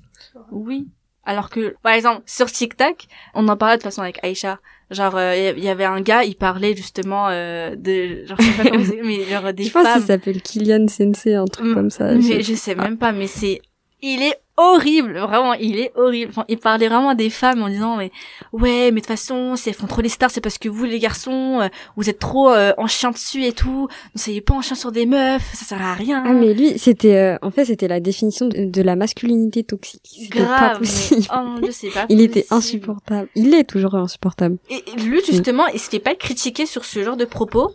[0.53, 0.87] Oui.
[1.27, 4.59] Alors que, par exemple, sur TikTok, on en parlait de toute façon avec Aïcha.
[4.91, 8.63] Genre, euh, il y avait un gars, il parlait justement euh, de, genre, je sais
[8.63, 10.07] pas comment c'est, mais genre des Je pense qu'il femmes.
[10.07, 12.13] s'appelle Kylian Sensei, un truc Mm, comme ça.
[12.13, 13.63] Mais Je- je sais même pas, mais c'est,
[14.03, 16.31] il est horrible, vraiment, il est horrible.
[16.31, 18.11] Enfin, il parlait vraiment des femmes en disant, mais
[18.53, 20.85] ouais, mais de toute façon, si elles font trop les stars, c'est parce que vous,
[20.85, 23.89] les garçons, euh, vous êtes trop euh, en chien dessus et tout.
[24.15, 26.23] Ne soyez pas en chien sur des meufs, ça sert à rien.
[26.25, 30.09] Ah mais lui, c'était euh, en fait c'était la définition de, de la masculinité toxique.
[30.23, 30.79] C'était pas grave.
[30.79, 31.21] possible.
[31.23, 33.29] Mais, oh mon dieu, c'est pas Il était insupportable.
[33.35, 34.59] Il est toujours insupportable.
[34.71, 37.73] Et et lui, justement, il se fait pas critiquer sur ce genre de propos,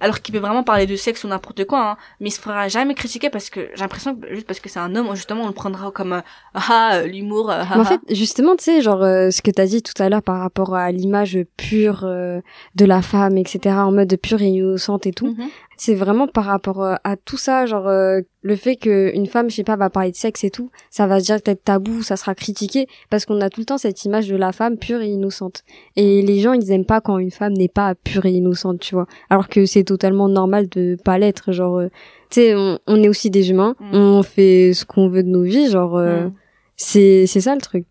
[0.00, 2.68] alors qu'il peut vraiment parler de sexe ou n'importe quoi, hein, mais il se fera
[2.68, 5.48] jamais critiquer parce que j'ai l'impression que juste parce que c'est un homme, justement, on
[5.48, 6.20] le prendra comme euh,
[6.54, 7.50] ah euh, l'humour.
[7.50, 7.84] euh, ah, en ah.
[7.84, 10.74] fait, justement, tu sais, genre euh, ce que t'as dit tout à l'heure par rapport
[10.74, 12.40] à l'image pure euh,
[12.74, 15.26] de la femme, etc., en mode pure et innocente et tout.
[15.26, 15.48] Mhm.
[15.82, 19.54] C'est vraiment par rapport euh, à tout ça, genre euh, le fait qu'une femme, je
[19.56, 22.18] sais pas, va parler de sexe et tout, ça va se dire être tabou, ça
[22.18, 25.08] sera critiqué, parce qu'on a tout le temps cette image de la femme pure et
[25.08, 25.62] innocente.
[25.96, 28.94] Et les gens, ils aiment pas quand une femme n'est pas pure et innocente, tu
[28.94, 29.06] vois.
[29.30, 31.88] Alors que c'est totalement normal de pas l'être, genre, euh,
[32.28, 33.94] tu sais, on, on est aussi des humains, Mm.
[33.94, 36.32] on fait ce qu'on veut de nos vies, genre, euh, Mm.
[36.76, 37.86] c'est c'est ça le truc.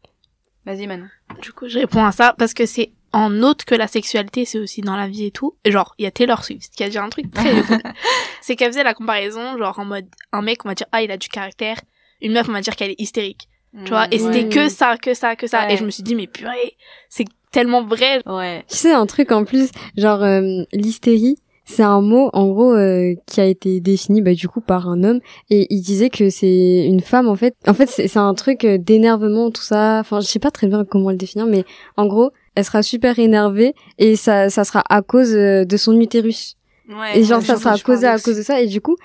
[0.63, 1.06] Vas-y, Manon.
[1.41, 4.60] Du coup, je réponds à ça parce que c'est en autre que la sexualité, c'est
[4.60, 5.56] aussi dans la vie et tout.
[5.65, 7.78] Genre, il y a Taylor Swift qui a dit un truc très cool.
[8.41, 11.12] C'est qu'elle faisait la comparaison, genre en mode, un mec, on va dire, ah, il
[11.12, 11.80] a du caractère.
[12.22, 13.48] Une meuf, on va dire qu'elle est hystérique.
[13.84, 15.67] Tu vois, et c'était que ça, que ça, que ça.
[15.67, 15.74] Ouais.
[15.74, 16.76] Et je me suis dit, mais purée,
[17.08, 18.22] c'est tellement vrai.
[18.26, 18.63] Ouais.
[18.67, 23.13] Tu sais, un truc en plus, genre euh, l'hystérie, c'est un mot en gros euh,
[23.28, 25.19] qui a été défini bah, du coup par un homme
[25.52, 27.56] et il disait que c'est une femme en fait.
[27.67, 30.00] En fait, c'est c'est un truc euh, d'énervement tout ça.
[30.00, 33.17] Enfin, je sais pas très bien comment le définir, mais en gros, elle sera super
[33.17, 36.56] énervée et ça ça sera à cause euh, de son utérus.
[36.89, 37.19] Ouais.
[37.19, 38.95] Et genre ça sera causé à cause de ça et du coup.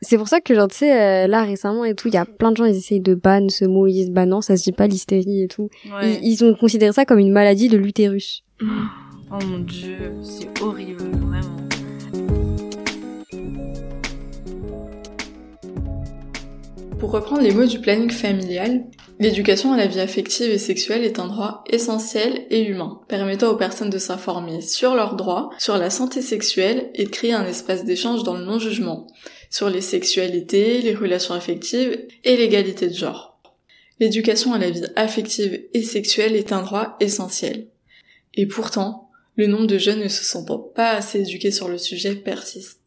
[0.00, 2.24] C'est pour ça que genre tu sais euh, là récemment et tout il y a
[2.24, 4.62] plein de gens ils essayent de ban ce mot ils disent bah non ça se
[4.62, 6.20] dit pas l'hystérie et tout Ouais.
[6.22, 8.44] ils, ils ont considéré ça comme une maladie de l'utérus
[9.30, 11.56] Oh mon dieu, c'est horrible, vraiment.
[16.98, 18.84] Pour reprendre les mots du planning familial,
[19.18, 23.56] l'éducation à la vie affective et sexuelle est un droit essentiel et humain, permettant aux
[23.56, 27.84] personnes de s'informer sur leurs droits, sur la santé sexuelle et de créer un espace
[27.84, 29.06] d'échange dans le non-jugement,
[29.50, 33.40] sur les sexualités, les relations affectives et l'égalité de genre.
[34.00, 37.66] L'éducation à la vie affective et sexuelle est un droit essentiel.
[38.34, 42.14] Et pourtant, le nombre de jeunes ne se sentant pas assez éduqués sur le sujet
[42.14, 42.78] persiste.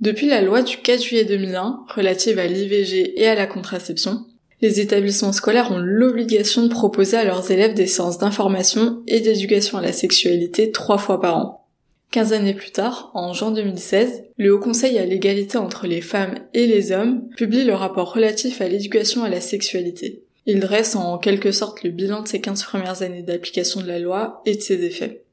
[0.00, 4.26] Depuis la loi du 4 juillet 2001 relative à l'IVG et à la contraception,
[4.62, 9.78] les établissements scolaires ont l'obligation de proposer à leurs élèves des séances d'information et d'éducation
[9.78, 11.66] à la sexualité trois fois par an.
[12.10, 16.38] Quinze années plus tard, en juin 2016, le Haut Conseil à l'égalité entre les femmes
[16.54, 20.22] et les hommes publie le rapport relatif à l'éducation à la sexualité.
[20.46, 23.98] Il dresse en quelque sorte le bilan de ces 15 premières années d'application de la
[23.98, 25.24] loi et de ses effets.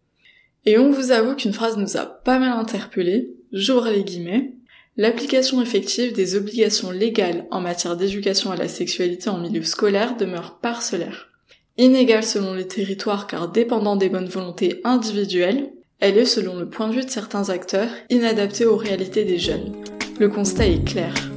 [0.66, 4.54] Et on vous avoue qu'une phrase nous a pas mal interpellés, j'ouvre les guillemets,
[4.96, 10.60] L'application effective des obligations légales en matière d'éducation à la sexualité en milieu scolaire demeure
[10.60, 11.30] parcellaire.
[11.78, 16.90] Inégale selon les territoires car dépendant des bonnes volontés individuelles, elle est selon le point
[16.90, 19.74] de vue de certains acteurs inadaptée aux réalités des jeunes.
[20.20, 21.33] Le constat est clair.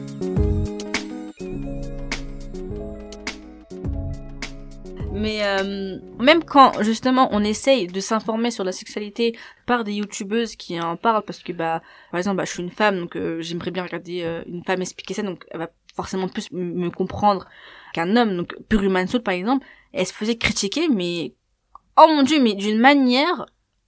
[5.26, 9.36] Mais euh, même quand justement on essaye de s'informer sur la sexualité
[9.66, 12.70] par des youtubeuses qui en parlent parce que bah par exemple bah, je suis une
[12.70, 16.28] femme donc euh, j'aimerais bien regarder euh, une femme expliquer ça donc elle va forcément
[16.28, 17.48] plus me comprendre
[17.92, 18.36] qu'un homme.
[18.36, 21.34] Donc Pure Human Soul par exemple elle se faisait critiquer mais
[21.96, 23.46] oh mon dieu mais d'une manière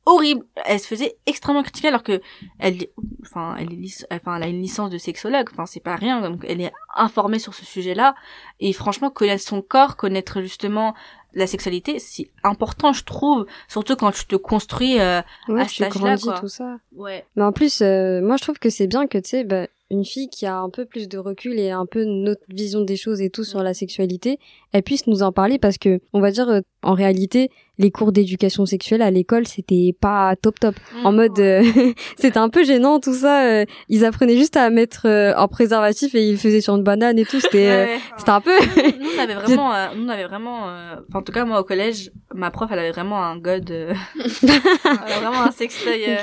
[0.09, 0.45] horrible.
[0.65, 2.21] Elle se faisait extrêmement critiquer alors que
[2.59, 2.87] elle,
[3.23, 5.49] enfin, elle est, enfin, elle a une licence de sexologue.
[5.53, 6.21] Enfin, c'est pas rien.
[6.21, 8.15] Donc, elle est informée sur ce sujet-là.
[8.61, 10.95] Et franchement, connaître son corps, connaître justement
[11.35, 15.77] la sexualité, c'est important, je trouve, surtout quand tu te construis euh, Ouais, à tu
[15.77, 16.41] cet âge-là, grandis, quoi.
[16.41, 16.79] tout ça.
[16.97, 17.27] Ouais.
[17.37, 20.05] Mais en plus, euh, moi je trouve que c'est bien que tu sais, bah, une
[20.05, 23.21] fille qui a un peu plus de recul et un peu notre vision des choses
[23.23, 24.39] et tout sur la sexualité,
[24.73, 28.13] elle puisse nous en parler parce que, on va dire, euh, en réalité, les cours
[28.13, 30.75] d'éducation sexuelle à l'école, c'était pas top top.
[31.01, 31.07] Mm.
[31.07, 31.63] En mode, euh,
[32.19, 33.47] c'était un peu gênant tout ça.
[33.47, 36.83] euh, ils apprenaient juste à mettre euh, un préservatif et ils le faisaient sur une
[36.83, 37.41] banane et tout.
[37.41, 37.99] C'était, euh, Ouais.
[38.19, 38.53] c'était un peu.
[38.99, 41.65] nous on avait vraiment euh, nous on avait vraiment euh, en tout cas moi au
[41.65, 43.95] collège ma prof elle avait vraiment un god euh,
[44.43, 46.17] vraiment un sextoy euh,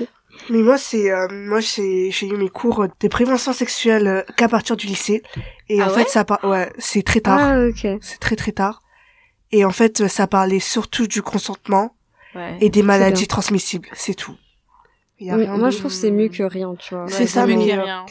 [0.50, 4.48] Mais moi, c'est, euh, moi, j'ai, j'ai eu mes cours de prévention sexuelle euh, qu'à
[4.48, 5.24] partir du lycée.
[5.70, 6.44] Et Ah en ouais fait, ça par...
[6.44, 7.40] ouais, c'est très tard.
[7.40, 8.00] Ah ok.
[8.02, 8.82] C'est très très tard.
[9.52, 11.96] Et en fait, ça parlait surtout du consentement
[12.36, 12.58] ouais.
[12.62, 13.90] et des maladies transmissibles.
[13.94, 14.36] C'est tout.
[15.20, 16.94] Il y a Oui, rien moi de- je trouve que c'est mieux que rien, tu
[16.94, 17.06] vois.
[17.08, 18.06] c'est Ouais, ça, mieux mais, que euh, rien.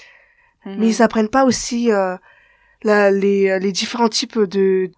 [0.64, 0.76] Mhm.
[0.78, 2.16] Mais ils apprennent pas aussi euh,
[2.82, 4.90] la, les, les différents types de,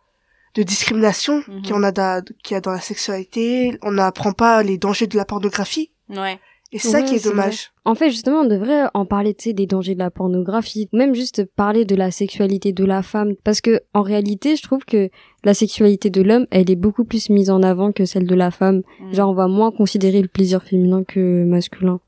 [0.55, 1.63] de discrimination Mhm.
[1.63, 3.77] qu'il y en a, da- qu'il y a dans la sexualité.
[3.83, 5.91] On n'apprend pas les dangers de la pornographie.
[6.09, 6.39] ouais
[6.73, 7.71] Et c'est ça Ouais, qui est dommage.
[7.85, 11.15] En fait, justement, on devrait en parler, tu sais, des dangers de la pornographie, même
[11.15, 15.09] juste parler de la sexualité de la femme, parce que en réalité, je trouve que
[15.45, 18.51] la sexualité de l'homme, elle est beaucoup plus mise en avant que celle de la
[18.51, 18.83] femme.
[19.01, 19.15] Mhm.
[19.15, 22.01] Genre, on va moins considérer le plaisir féminin que masculin.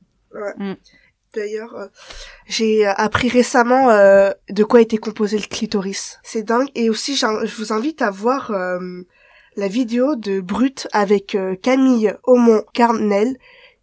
[1.35, 1.87] D'ailleurs, euh,
[2.47, 6.19] j'ai euh, appris récemment euh, de quoi était composé le clitoris.
[6.23, 6.69] C'est dingue.
[6.75, 8.79] Et aussi, je vous invite à voir euh,
[9.59, 13.37] la vidéo de Brut avec euh, Camille Aumont-Carnel,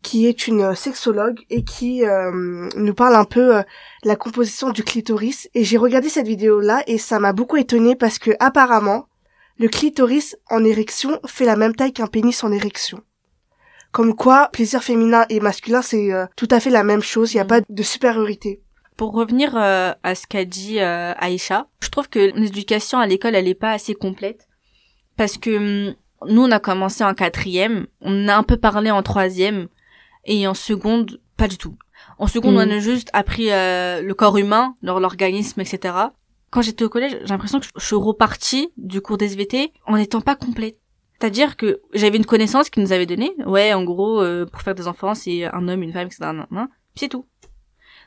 [0.05, 3.61] qui est une euh, sexologue et qui euh, nous parle un peu euh,
[4.03, 5.49] de la composition du clitoris.
[5.55, 9.07] Et j'ai regardé cette vidéo-là et ça m'a beaucoup étonnée parce que apparemment,
[9.57, 13.01] le clitoris en érection fait la même taille qu'un pénis en érection.
[13.91, 17.33] Comme quoi, plaisir féminin et masculin, c'est euh, tout à fait la même chose.
[17.33, 17.49] Il n'y a Mhm.
[17.49, 18.61] pas de supériorité.
[18.97, 23.33] Pour revenir euh, à ce qu'a dit euh, Aïcha, je trouve que l'éducation à l'école,
[23.35, 24.47] elle est pas assez complète.
[25.17, 25.95] Parce que hum,
[26.27, 29.67] nous, on a commencé en quatrième, on a un peu parlé en troisième,
[30.25, 31.75] et en seconde, pas du tout.
[32.17, 32.57] En seconde, Mm.
[32.57, 35.93] on a juste appris euh, le corps humain, l'organisme, etc.
[36.51, 40.21] Quand j'étais au collège, j'ai l'impression que je suis repartie du cours d'SVT en n'étant
[40.21, 40.77] pas complète.
[41.19, 43.33] C'est-à-dire que j'avais une connaissance qu'ils nous avait donnée.
[43.45, 46.29] Ouais, en gros, euh, pour faire des enfants, c'est un homme, une femme, etc.
[46.49, 46.59] Puis
[46.95, 47.25] C'est tout.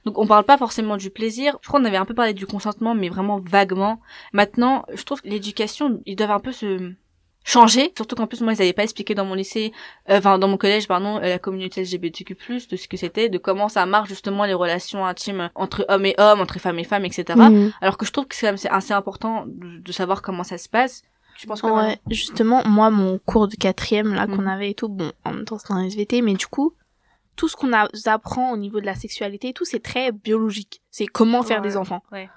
[0.04, 1.58] Donc on parle pas forcément du plaisir.
[1.62, 4.00] Je crois qu'on avait un peu parlé du consentement, mais vraiment vaguement.
[4.32, 6.92] Maintenant, je trouve que l'éducation, ils doivent un peu se
[7.44, 7.92] changer.
[7.96, 9.72] Surtout qu'en plus, moi, ils avaient pas expliqué dans mon lycée,
[10.10, 12.36] euh, enfin dans mon collège, pardon, euh, la communauté LGBTQ+,
[12.70, 16.14] de ce que c'était, de comment ça marche justement les relations intimes entre hommes et
[16.18, 17.24] hommes, entre femmes et femmes, etc.
[17.38, 17.72] Mhm.
[17.80, 20.58] Alors que je trouve que c'est quand même assez important de, de savoir comment ça
[20.58, 21.02] se passe.
[21.38, 24.48] Je pense que Ouais, justement, moi, mon cours de quatrième, là, qu'on Mhm.
[24.48, 26.74] avait et tout, bon, en même temps, c'est un SVT, mais du coup,
[27.36, 30.82] tout ce qu'on apprend au niveau de la sexualité et tout, c'est très biologique.
[30.90, 31.68] C'est comment faire Ouais.
[31.68, 32.02] des enfants.
[32.10, 32.28] Ouais.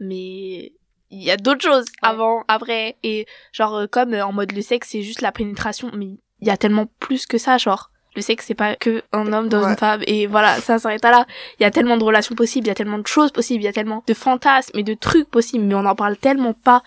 [0.00, 0.72] Mais
[1.10, 4.62] il y a d'autres choses avant, après, et genre, euh, comme euh, en mode le
[4.62, 6.06] sexe, c'est juste la pénétration, mais
[6.40, 7.90] il y a tellement plus que ça, genre.
[8.16, 9.70] Le sexe, c'est pas que un homme dans Ouais.
[9.70, 11.26] une femme, et voilà, ça s'arrête à là.
[11.58, 13.66] Il y a tellement de relations possibles, il y a tellement de choses possibles, il
[13.66, 16.82] y a tellement de fantasmes et de trucs possibles, mais on en parle tellement pas.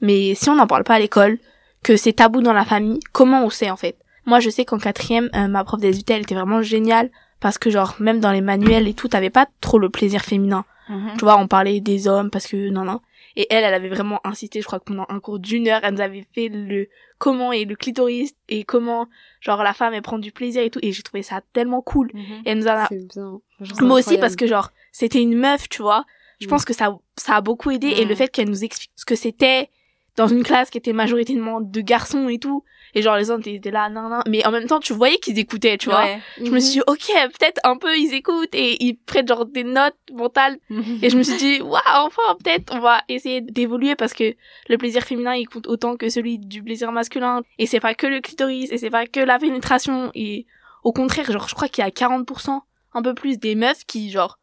[0.00, 1.38] Mais si on n'en parle pas à l'école,
[1.82, 3.96] que c'est tabou dans la famille, comment on sait en fait?
[4.26, 7.68] Moi, je sais qu'en quatrième, euh, ma prof d'SVT, elle était vraiment géniale parce que
[7.70, 10.64] genre même dans les manuels et tout, t'avais pas trop le plaisir féminin.
[10.88, 11.12] Mhm.
[11.18, 13.00] Tu vois, on parlait des hommes parce que non non.
[13.36, 15.94] Et elle, elle avait vraiment insisté, je crois que pendant un cours d'une heure, elle
[15.94, 16.88] nous avait fait le
[17.18, 19.06] comment est le clitoris et comment
[19.40, 20.80] genre la femme elle prend du plaisir et tout.
[20.82, 22.10] Et j'ai trouvé ça tellement cool.
[22.14, 22.22] Mhm.
[22.44, 23.40] Et elle nous a C'est bien.
[23.82, 26.04] moi aussi parce que genre c'était une meuf tu vois
[26.40, 26.48] je Mm.
[26.48, 28.08] pense que ça ça a beaucoup aidé et Mm.
[28.08, 29.68] le fait qu'elle nous explique ce que c'était
[30.16, 32.64] dans une classe qui était majoritairement de garçons et tout.
[32.94, 35.38] Et genre les autres étaient là nan nan mais en même temps tu voyais qu'ils
[35.38, 36.02] écoutaient tu vois.
[36.02, 36.20] Ouais.
[36.44, 37.06] je me suis dit ok
[37.38, 40.58] peut-être un peu ils écoutent et ils prennent genre des notes mentales.
[41.02, 44.34] Et je me suis dit waouh enfin peut-être on va essayer d'évoluer parce que
[44.68, 47.42] le plaisir féminin il compte autant que celui du plaisir masculin.
[47.58, 50.10] Et c'est pas que le clitoris et c'est pas que la pénétration.
[50.14, 50.46] Et
[50.82, 52.60] au contraire genre je crois qu'il y a 40%
[52.92, 54.39] un peu plus des meufs qui genre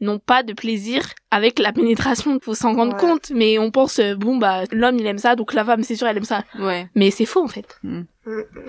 [0.00, 3.00] n'ont pas de plaisir avec la pénétration faut s'en rendre Ouais.
[3.00, 5.94] compte mais on pense euh, bon bah l'homme il aime ça donc la femme c'est
[5.96, 6.88] sûr elle aime ça Ouais.
[6.94, 7.78] mais c'est faux en fait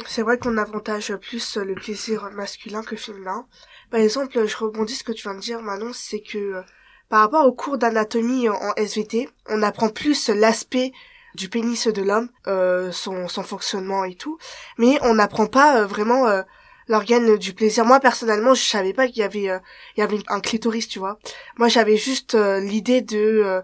[0.06, 3.46] C'est vrai qu'on avantage plus le plaisir masculin que féminin.
[3.90, 6.62] Par exemple, je rebondis ce que tu viens de dire, Manon, c'est que euh,
[7.10, 10.92] par rapport au cours d'anatomie en SVT, on apprend plus l'aspect
[11.36, 14.38] du pénis de l'homme, euh, son, son fonctionnement et tout,
[14.78, 16.42] mais on n'apprend pas euh, vraiment euh,
[16.88, 17.86] l'organe du plaisir.
[17.86, 19.60] Moi personnellement, je savais pas qu'il y avait euh,
[19.98, 21.18] il y avait un clitoris, tu vois.
[21.58, 23.62] Moi, j'avais juste euh, l'idée de euh,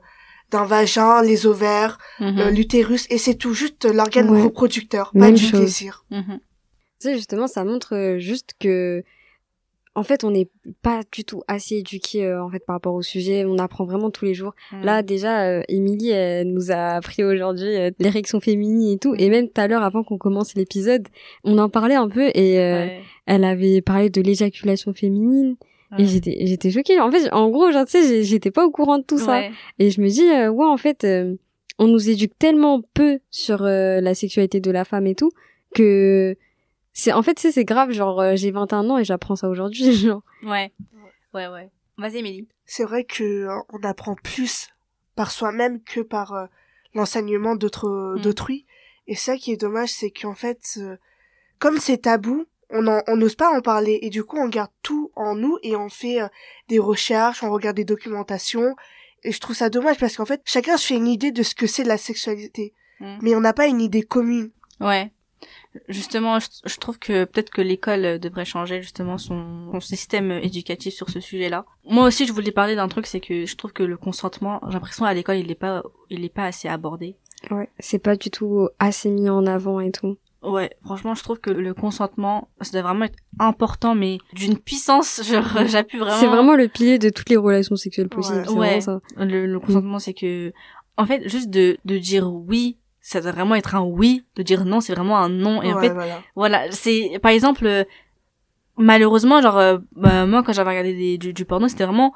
[0.51, 2.39] d'un vagin, les ovaires, Mhm.
[2.39, 4.41] euh, l'utérus et c'est tout juste l'organe Ouais.
[4.41, 5.59] reproducteur, pas Même du chose.
[5.61, 6.03] plaisir.
[6.11, 6.39] Mhm.
[6.99, 9.03] Tu sais, justement, ça montre euh, juste que
[9.93, 10.49] en fait, on n'est
[10.81, 13.43] pas du tout assez éduqué euh, en fait par rapport au sujet.
[13.45, 14.53] On apprend vraiment tous les jours.
[14.71, 14.83] Mm.
[14.83, 19.15] Là, déjà, euh, Émilie elle nous a appris aujourd'hui euh, l'érection féminine et tout.
[19.17, 21.07] Et même tout à l'heure, avant qu'on commence l'épisode,
[21.43, 23.01] on en parlait un peu et euh, Ouais.
[23.25, 25.55] elle avait parlé de l'éjaculation féminine.
[25.97, 27.01] Et j'étais, j'étais choquée.
[27.01, 29.39] En fait, en gros, genre, tu sais, j'étais pas au courant de tout ça.
[29.39, 29.51] Ouais.
[29.77, 31.35] Et je me dis, euh, ouais, en fait, euh,
[31.79, 35.31] on nous éduque tellement peu sur euh, la sexualité de la femme et tout
[35.75, 36.37] que
[36.93, 37.91] c'est, en fait, tu sais, c'est grave.
[37.91, 39.91] Genre, euh, j'ai 21 ans et j'apprends ça aujourd'hui.
[39.93, 40.71] Genre, Ouais.
[41.33, 41.69] Ouais, ouais.
[41.97, 42.47] Vas-y, Émilie.
[42.65, 44.69] C'est vrai que euh, on apprend plus
[45.15, 46.45] par soi-même que par euh,
[46.93, 48.21] l'enseignement d'autres Mm.
[48.21, 48.65] d'autrui.
[49.07, 50.95] Et ça qui est dommage, c'est qu'en fait, euh,
[51.59, 54.71] comme c'est tabou, on en- on n'ose pas en parler et du coup on garde
[54.83, 56.27] tout en nous et on fait euh,
[56.69, 58.75] des recherches, on regarde des documentations
[59.23, 61.53] et je trouve ça dommage parce qu'en fait chacun se fait une idée de ce
[61.55, 63.17] que c'est la sexualité, Mm.
[63.21, 64.51] mais on n'a pas une idée commune.
[64.79, 65.11] Ouais.
[65.87, 70.93] Justement, je, je trouve que peut-être que l'école devrait changer justement son, son système éducatif
[70.93, 71.65] sur ce sujet-là.
[71.85, 74.73] Moi aussi, je voulais parler d'un truc, c'est que je trouve que le consentement, j'ai
[74.73, 77.15] l'impression à l'école, il est pas, il est pas assez abordé.
[77.51, 80.17] ouais, c'est pas du tout assez mis en avant et tout.
[80.43, 85.21] Ouais, franchement, je trouve que le consentement, ça doit vraiment être important, mais d'une puissance,
[85.31, 86.17] genre, j'appuie vraiment.
[86.17, 88.49] C'est vraiment le pilier de toutes les relations sexuelles possibles.
[88.49, 88.81] Ouais.
[88.81, 89.01] ça.
[89.17, 90.51] Le, le consentement, c'est que,
[90.97, 94.23] en fait, juste de, de dire oui, ça doit vraiment être un oui.
[94.35, 95.61] De dire non, c'est vraiment un non.
[95.61, 96.21] Et en fait, voilà.
[96.35, 97.83] voilà, c'est, par exemple, euh,
[98.77, 102.13] malheureusement, genre, euh, bah, moi, quand j'avais regardé des, du, du porno, c'était vraiment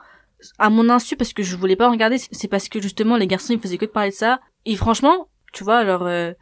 [0.60, 2.18] à mon insu parce que je voulais pas en regarder.
[2.18, 4.40] C'est- parce que justement, les garçons, ils faisaient que de parler de ça.
[4.66, 6.34] Et franchement, tu vois, alors, euh,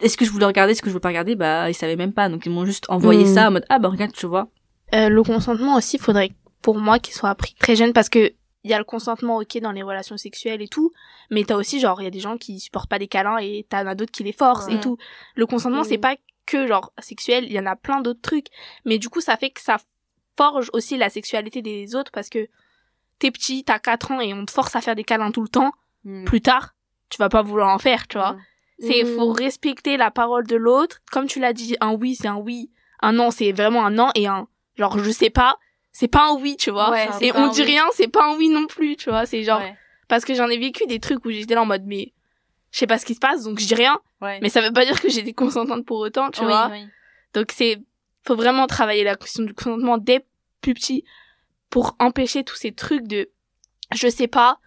[0.00, 2.12] est-ce que je voulais regarder, est-ce que je voulais pas regarder, bah, ils savaient même
[2.12, 2.28] pas.
[2.28, 3.34] Donc, ils m'ont juste envoyé Mm.
[3.34, 4.48] ça en mode, ah, bah, regarde, tu vois.
[4.94, 6.30] Euh, le consentement aussi, faudrait
[6.62, 8.32] pour moi qu'il soit appris très jeune parce que
[8.66, 10.90] il y a le consentement ok dans les relations sexuelles et tout,
[11.30, 13.64] mais t'as aussi genre il y a des gens qui supportent pas des câlins et
[13.68, 14.74] t'en as d'autres qui les forcent Ouais.
[14.74, 14.96] et tout.
[15.36, 18.48] Le consentement c'est pas que genre sexuel, il y en a plein d'autres trucs,
[18.84, 19.76] mais du coup ça fait que ça
[20.36, 22.48] forge aussi la sexualité des autres parce que
[23.20, 25.48] t'es petit, t'as 4 ans et on te force à faire des câlins tout le
[25.48, 25.72] temps.
[26.24, 26.74] Plus tard,
[27.08, 28.32] tu vas pas vouloir en faire, tu vois.
[28.34, 28.40] Mhm.
[28.80, 30.98] C'est faut respecter la parole de l'autre.
[31.10, 34.10] Comme tu l'as dit, un oui c'est un oui, un non c'est vraiment un non
[34.16, 35.56] et un genre je sais pas,
[35.98, 36.90] c'est pas un oui, tu vois.
[36.90, 37.66] Ouais, c'est et on dit oui.
[37.68, 39.24] rien, c'est pas un oui non plus, tu vois.
[39.26, 39.74] C'est genre Ouais.
[40.08, 42.12] parce que j'en ai vécu des trucs où j'étais là en mode mais
[42.70, 44.38] je sais pas ce qui se passe donc je dis rien, Ouais.
[44.42, 46.68] mais ça veut pas dire que j'étais consentante pour autant, tu Oui, vois.
[46.70, 46.86] oui.
[47.34, 47.78] Donc c'est
[48.26, 50.24] faut vraiment travailler la question du consentement dès
[50.60, 51.04] plus petit
[51.70, 53.30] pour empêcher tous ces trucs de
[53.94, 54.58] je sais pas,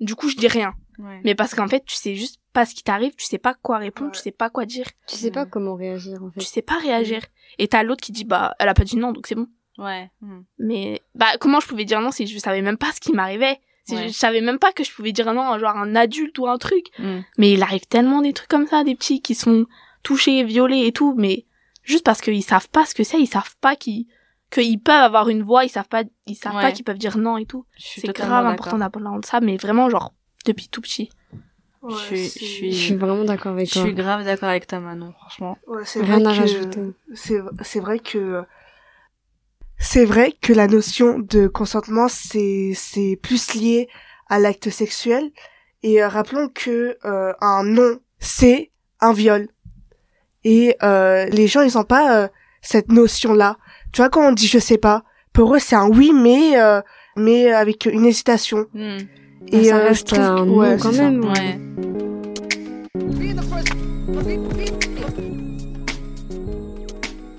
[0.00, 0.72] du coup je dis rien.
[0.98, 1.20] Ouais.
[1.24, 3.78] Mais parce qu'en fait, tu sais juste pas ce qui t'arrive, tu sais pas quoi
[3.78, 4.16] répondre, Ouais.
[4.16, 5.50] tu sais pas quoi dire, Tu sais pas Mm.
[5.50, 6.40] comment réagir en fait.
[6.40, 7.22] tu sais pas réagir.
[7.58, 9.46] Et t'as l'autre qui dit bah elle a pas dit non donc c'est bon.
[9.78, 10.10] Ouais.
[10.20, 10.40] Mm.
[10.58, 13.58] Mais bah comment je pouvais dire non si je savais même pas ce qui m'arrivait?
[13.84, 14.08] Si Ouais.
[14.08, 16.58] je savais même pas que je pouvais dire non à genre un adulte ou un
[16.58, 16.86] truc.
[16.98, 17.20] Mm.
[17.38, 19.66] Mais il arrive tellement des trucs comme ça, des petits qui sont
[20.02, 21.46] touchés, violés et tout, mais
[21.84, 24.06] juste parce qu'ils savent pas ce que c'est, ils savent pas qu'ils
[24.50, 26.62] qu'ils peuvent avoir une voix, ils savent pas ils savent Ouais.
[26.62, 27.64] pas qu'ils peuvent dire non et tout.
[27.78, 30.12] Je C'est grave important d'apprendre ça, mais vraiment genre
[30.46, 31.10] depuis tout petit.
[31.82, 33.82] Ouais, Je suis- je suis- Je suis vraiment d'accord avec Je toi.
[33.84, 35.56] suis grave d'accord avec toi, Manon, franchement.
[35.68, 36.80] Ouais, c'est Rien vrai à que rajouter.
[37.14, 38.42] c'est c'est vrai que
[39.78, 43.88] c'est vrai que la notion de consentement c'est c'est plus lié
[44.28, 45.30] à l'acte sexuel
[45.82, 49.48] et euh, rappelons que euh, un non c'est un viol
[50.44, 52.28] et euh, les gens ils ont pas euh,
[52.62, 53.56] cette notion là
[53.92, 56.80] tu vois quand on dit je sais pas pour eux c'est un oui mais euh,
[57.16, 58.98] mais avec une hésitation Mm.
[59.40, 61.02] Bah, et ça euh, je reste trouve un que- non ouais, quand ça.
[61.10, 61.24] même.
[61.24, 61.58] Ouais.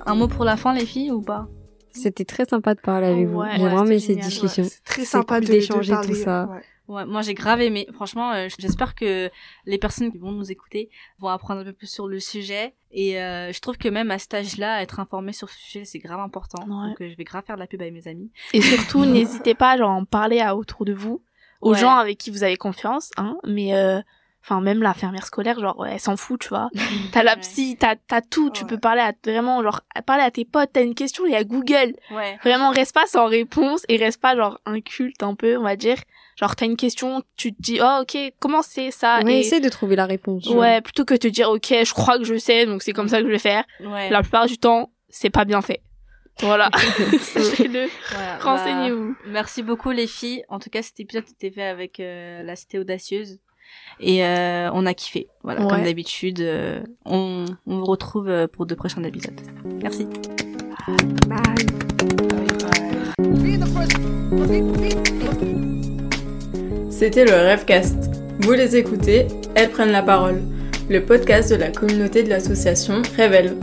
[0.05, 1.47] Un mot pour la fin, les filles, ou pas?
[1.91, 3.39] C'était très sympa de parler avec vous.
[3.39, 4.65] Ouais, J'ai vraiment aimé c'était cette discussion.
[4.85, 6.47] très sympa d'échanger de tout parler, ça.
[6.51, 6.61] ouais.
[6.87, 7.87] Ouais, moi j'ai grave aimé.
[7.93, 9.29] Franchement, euh, j'espère que
[9.67, 12.73] les personnes qui vont nous écouter vont apprendre un peu plus sur le sujet.
[12.91, 15.99] Et euh, je trouve que même à cet âge-là, être informé sur ce sujet, c'est
[15.99, 16.63] grave important.
[16.63, 16.87] Ouais.
[16.89, 18.31] Donc euh, je vais grave faire de la pub avec mes amis.
[18.53, 21.21] Et surtout, n'hésitez pas genre, à en parler à autour de vous,
[21.61, 21.77] aux Ouais.
[21.79, 23.37] gens avec qui vous avez confiance, hein.
[23.45, 24.01] Mais euh,
[24.43, 26.69] enfin même l'infirmière scolaire, genre ouais, elle s'en fout, tu vois.
[27.11, 28.69] T'as la psy, t'as t'as tout, tu Ouais.
[28.69, 31.43] peux parler à vraiment genre parler à tes potes, t'as une question, il y a
[31.43, 31.93] Google.
[32.11, 32.37] Ouais.
[32.43, 35.97] Vraiment, reste pas sans réponse et reste pas genre inculte un peu, on va dire.
[36.37, 39.59] Genre t'as une question, tu te dis oh ok comment c'est ça Ouais, et essaie
[39.59, 40.47] de trouver la réponse.
[40.47, 43.19] ouais plutôt que te dire ok je crois que je sais donc c'est comme ça
[43.19, 43.65] que je vais faire.
[43.81, 44.09] Ouais.
[44.09, 45.81] La plupart du temps c'est pas bien fait.
[46.41, 46.69] Voilà,
[47.19, 49.15] sachez-le, Voilà, bah, renseignez-vous.
[49.27, 50.41] merci beaucoup les filles.
[50.47, 53.39] En tout cas, cet épisode était fait avec euh, la Cité Audacieuse.
[54.01, 55.27] Et euh, on a kiffé.
[55.43, 55.67] Voilà, Ouais.
[55.69, 56.39] comme d'habitude.
[56.39, 59.39] euh, on, on vous retrouve euh, pour de prochains épisodes.
[59.81, 60.07] Merci.
[61.27, 61.39] Bye.
[66.89, 67.95] C'était le Rêvecast.
[68.41, 70.41] Vous les écoutez, elles prennent la parole.
[70.89, 73.55] Le podcast de la communauté de l'association Révèle.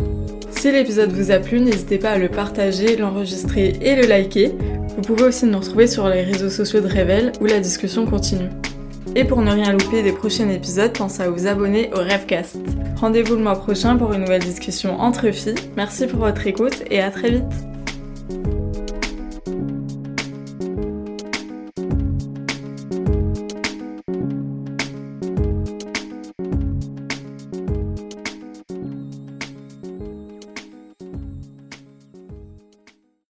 [0.51, 4.53] Si Si l'épisode vous a plu, n'hésitez pas à le partager, l'enregistrer et le liker.
[4.97, 8.49] Vous pouvez aussi nous retrouver sur les réseaux sociaux de Revel où la discussion continue.
[9.19, 12.59] Et pour ne rien louper des prochains épisodes, pensez à vous abonner au Revcast.
[12.97, 15.55] Rendez-vous le mois prochain pour une nouvelle discussion entre filles.
[15.75, 18.56] Merci pour votre écoute et à très vite.